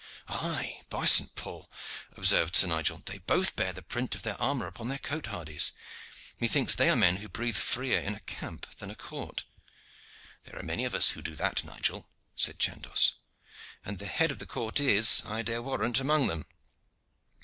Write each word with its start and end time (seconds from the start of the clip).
"Aye, 0.29 0.81
by 0.89 1.05
St. 1.05 1.35
Paul!" 1.35 1.69
observed 2.17 2.55
Sir 2.55 2.65
Nigel, 2.65 3.03
"they 3.05 3.19
both 3.19 3.55
bear 3.55 3.71
the 3.71 3.83
print 3.83 4.15
of 4.15 4.23
their 4.23 4.35
armor 4.41 4.65
upon 4.65 4.87
their 4.87 4.97
cotes 4.97 5.27
hardies. 5.27 5.73
Methinks 6.39 6.73
they 6.73 6.89
are 6.89 6.95
men 6.95 7.17
who 7.17 7.29
breathe 7.29 7.55
freer 7.55 7.99
in 7.99 8.15
a 8.15 8.19
camp 8.21 8.65
than 8.77 8.89
a 8.89 8.95
court." 8.95 9.43
"There 10.45 10.57
are 10.57 10.63
many 10.63 10.85
of 10.85 10.95
us 10.95 11.11
who 11.11 11.21
do 11.21 11.35
that, 11.35 11.63
Nigel," 11.63 12.09
said 12.35 12.57
Chandos, 12.57 13.13
"and 13.85 13.99
the 13.99 14.07
head 14.07 14.31
of 14.31 14.39
the 14.39 14.47
court 14.47 14.79
is, 14.79 15.21
I 15.23 15.43
dare 15.43 15.61
warrant, 15.61 15.99
among 15.99 16.25
them. 16.25 16.47